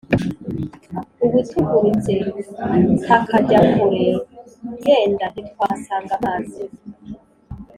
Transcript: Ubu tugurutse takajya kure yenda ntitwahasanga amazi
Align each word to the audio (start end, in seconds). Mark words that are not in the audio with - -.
Ubu 1.23 1.37
tugurutse 1.49 2.13
takajya 3.05 3.59
kure 3.71 4.05
yenda 4.85 5.25
ntitwahasanga 5.31 6.11
amazi 6.19 6.63